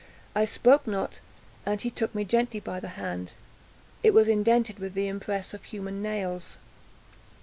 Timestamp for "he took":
1.79-2.15